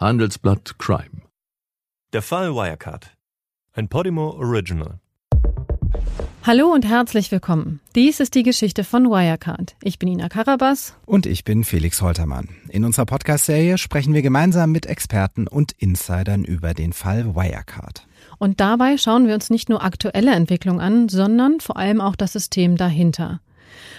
Handelsblatt 0.00 0.78
Crime. 0.78 1.20
Der 2.14 2.22
Fall 2.22 2.54
Wirecard. 2.54 3.14
Ein 3.74 3.88
Podimo 3.88 4.30
Original. 4.30 4.98
Hallo 6.42 6.72
und 6.72 6.86
herzlich 6.86 7.30
willkommen. 7.30 7.80
Dies 7.94 8.18
ist 8.18 8.34
die 8.34 8.42
Geschichte 8.42 8.82
von 8.82 9.10
Wirecard. 9.10 9.76
Ich 9.82 9.98
bin 9.98 10.08
Ina 10.08 10.30
Karabas. 10.30 10.94
Und 11.04 11.26
ich 11.26 11.44
bin 11.44 11.64
Felix 11.64 12.00
Holtermann. 12.00 12.48
In 12.70 12.86
unserer 12.86 13.04
Podcast-Serie 13.04 13.76
sprechen 13.76 14.14
wir 14.14 14.22
gemeinsam 14.22 14.72
mit 14.72 14.86
Experten 14.86 15.46
und 15.46 15.72
Insidern 15.72 16.44
über 16.44 16.72
den 16.72 16.94
Fall 16.94 17.36
Wirecard. 17.36 18.06
Und 18.38 18.60
dabei 18.60 18.96
schauen 18.96 19.26
wir 19.26 19.34
uns 19.34 19.50
nicht 19.50 19.68
nur 19.68 19.84
aktuelle 19.84 20.30
Entwicklungen 20.30 20.80
an, 20.80 21.10
sondern 21.10 21.60
vor 21.60 21.76
allem 21.76 22.00
auch 22.00 22.16
das 22.16 22.32
System 22.32 22.78
dahinter. 22.78 23.42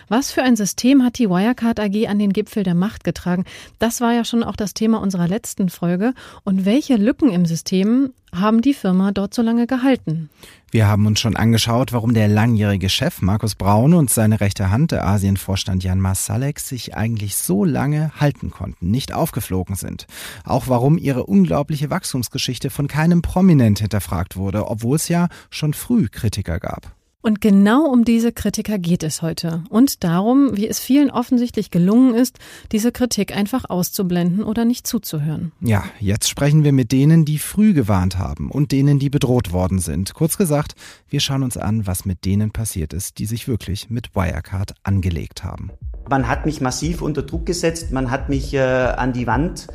Was 0.08 0.32
für 0.32 0.44
ein 0.44 0.56
System 0.56 1.04
hat 1.04 1.18
die 1.18 1.30
Wirecard 1.30 1.80
AG 1.80 2.08
an 2.08 2.20
den 2.20 2.34
Gipfel 2.34 2.64
der 2.64 2.76
Macht 2.76 3.04
getragen? 3.04 3.46
Das 3.80 4.02
war 4.02 4.14
ja 4.14 4.26
schon 4.26 4.44
auch 4.44 4.55
das 4.55 4.74
Thema 4.74 5.02
unserer 5.02 5.28
letzten 5.28 5.70
Folge. 5.70 6.14
Und 6.44 6.66
welche 6.66 6.96
Lücken 6.96 7.32
im 7.32 7.46
System 7.46 8.14
haben 8.34 8.62
die 8.62 8.73
Firma 8.73 9.12
dort 9.12 9.34
so 9.34 9.42
lange 9.42 9.68
gehalten? 9.68 10.30
Wir 10.72 10.88
haben 10.88 11.05
uns 11.05 11.20
schon 11.20 11.36
angeschaut, 11.36 11.92
warum 11.92 12.14
der 12.14 12.30
langjährige 12.30 12.88
Chef 12.88 13.22
Markus 13.22 13.55
Braun 13.55 13.94
und 13.94 14.09
seine 14.09 14.40
rechte 14.40 14.70
Hand, 14.70 14.92
der 14.92 15.05
Asienvorstand 15.05 15.84
Jan 15.84 16.00
Masalek, 16.00 16.59
sich 16.59 16.95
eigentlich 16.95 17.36
so 17.36 17.66
lange 17.66 18.12
halten 18.20 18.52
konnten, 18.52 18.90
nicht 18.90 19.14
aufgeflogen 19.14 19.76
sind. 19.76 20.08
Auch 20.45 20.67
warum 20.67 20.98
ihre 20.98 21.26
unglaubliche 21.26 21.90
Wachstumsgeschichte 21.90 22.70
von 22.70 22.88
keinem 22.88 23.22
Prominent 23.22 23.80
hinterfragt 23.80 24.38
wurde, 24.38 24.67
obwohl 24.67 24.95
es 24.95 25.09
ja 25.09 25.28
schon 25.50 25.73
früh 25.73 26.08
Kritiker 26.08 26.59
gab. 26.59 26.95
Und 27.21 27.39
genau 27.39 27.85
um 27.85 28.03
diese 28.03 28.31
Kritiker 28.31 28.80
geht 28.80 29.03
es 29.03 29.21
heute 29.21 29.63
und 29.70 30.03
darum, 30.03 30.57
wie 30.57 30.67
es 30.67 30.80
vielen 30.80 31.11
offensichtlich 31.11 31.70
gelungen 31.70 32.16
ist, 32.16 32.39
diese 32.71 32.91
Kritik 32.91 33.35
einfach 33.35 33.70
auszublenden 33.70 34.44
oder 34.44 34.66
nicht 34.66 34.88
zuzuhören. 34.88 35.52
Ja, 35.61 35.84
jetzt 35.99 36.30
sprechen 36.30 36.63
wir 36.63 36.71
mit 36.71 36.91
denen, 36.91 37.23
die 37.23 37.38
früh 37.38 37.73
gewarnt 37.73 38.17
haben 38.17 38.49
und 38.49 38.71
denen, 38.71 38.97
die 38.97 39.11
bedroht 39.11 39.53
worden 39.53 39.80
sind. 39.80 40.16
Kurz 40.16 40.38
gesagt, 40.38 40.73
wir 41.09 41.19
schauen 41.19 41.44
uns 41.44 41.58
an, 41.58 41.86
was 41.86 42.05
mit 42.05 42.25
denen 42.25 42.52
passiert 42.52 42.91
ist, 42.91 43.19
die 43.19 43.28
sich 43.28 43.47
wirklich 43.47 43.89
mit 43.91 44.16
Wirecard 44.16 44.73
angelegt 44.83 45.44
haben. 45.44 45.69
Man 46.09 46.28
hat 46.28 46.47
mich 46.47 46.59
massiv 46.59 47.03
unter 47.03 47.22
Druck 47.22 47.45
gesetzt, 47.45 47.91
man 47.91 48.09
hat 48.09 48.30
mich 48.30 48.53
äh, 48.53 48.59
an 48.59 49.13
die 49.13 49.28
Wand 49.28 49.67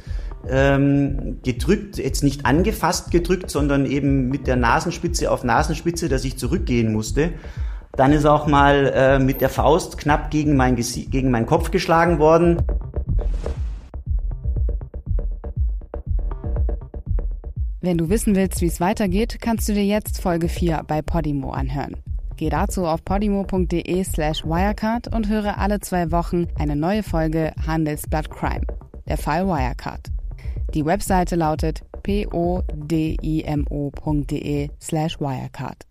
ähm, 0.49 1.39
gedrückt, 1.43 1.99
jetzt 1.99 2.23
nicht 2.23 2.47
angefasst 2.47 3.11
gedrückt, 3.11 3.51
sondern 3.51 3.87
eben 3.87 4.29
mit 4.29 4.47
der 4.47 4.57
Nasenspitze 4.57 5.31
auf 5.31 5.45
Nasenspitze, 5.45 6.09
dass 6.09 6.25
ich 6.25 6.39
zurückgehen 6.39 6.93
musste. 6.93 7.33
Dann 7.93 8.13
ist 8.13 8.27
auch 8.27 8.47
mal 8.47 8.93
äh, 8.95 9.19
mit 9.19 9.41
der 9.41 9.49
Faust 9.49 9.97
knapp 9.99 10.31
gegen, 10.31 10.57
mein 10.57 10.77
gegen 10.77 11.31
meinen 11.31 11.47
Kopf 11.47 11.71
geschlagen 11.71 12.19
worden. 12.19 12.59
Wenn 17.81 17.99
du 17.99 18.09
wissen 18.09 18.35
willst, 18.35 18.61
wie 18.61 18.67
es 18.67 18.81
weitergeht, 18.81 19.39
kannst 19.41 19.69
du 19.69 19.73
dir 19.73 19.85
jetzt 19.85 20.21
Folge 20.21 20.49
4 20.49 20.83
bei 20.87 21.03
Podimo 21.03 21.53
anhören. 21.53 21.97
Geh 22.37 22.51
dazu 22.51 22.85
auf 22.85 23.03
podimo.de 23.05 24.05
slash 24.05 24.45
wirecard 24.45 25.09
und 25.15 25.29
höre 25.29 25.57
alle 25.57 25.81
zwei 25.81 26.11
Wochen 26.11 26.49
eine 26.59 26.77
neue 26.77 27.03
Folge 27.03 27.53
Handelsblatt 27.67 28.29
Crime, 28.29 28.67
der 29.09 29.17
Fall 29.17 29.47
Wirecard. 29.47 30.16
Die 30.75 30.85
Webseite 30.85 31.37
lautet 31.37 31.83
podimo.de 32.03 33.19
slash 34.79 35.19
wirecard. 35.19 35.87